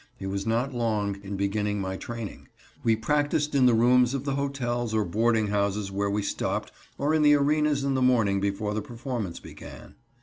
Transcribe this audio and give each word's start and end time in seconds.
He 0.17 0.25
was 0.25 0.47
not 0.47 0.73
long 0.73 1.21
in 1.21 1.37
beginning 1.37 1.79
my 1.79 1.95
training. 1.95 2.47
We 2.83 2.95
practiced 2.95 3.53
in 3.53 3.67
the 3.67 3.75
rooms 3.75 4.15
of 4.15 4.23
the 4.25 4.33
hotels 4.33 4.95
or 4.95 5.05
boarding 5.05 5.49
houses 5.49 5.91
where 5.91 6.09
we 6.09 6.23
stopped 6.23 6.71
or 6.97 7.13
in 7.13 7.21
the 7.21 7.35
arenas 7.35 7.83
in 7.83 7.93
the 7.93 8.01
morning 8.01 8.39
before 8.39 8.73
the 8.73 8.81
performance 8.81 9.39
began. 9.39 9.93